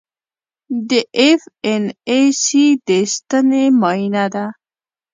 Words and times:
د 0.89 0.91
ایف 1.19 1.41
این 1.65 1.83
ای 2.09 2.23
سي 2.43 2.65
د 2.87 2.89
ستنې 3.13 3.63
معاینه 3.79 4.25
ده. 4.33 4.45